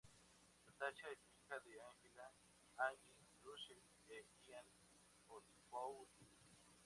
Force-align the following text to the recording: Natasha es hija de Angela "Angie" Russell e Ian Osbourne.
Natasha 0.65 1.11
es 1.11 1.19
hija 1.29 1.59
de 1.59 1.77
Angela 1.79 2.33
"Angie" 2.77 3.23
Russell 3.43 3.83
e 4.07 4.25
Ian 4.47 4.65
Osbourne. 5.27 6.11